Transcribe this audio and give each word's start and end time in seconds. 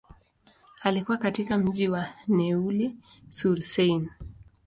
Alikua 0.81 1.17
katika 1.17 1.57
mji 1.57 1.89
wa 1.89 2.07
Neuilly-sur-Seine. 2.27 4.09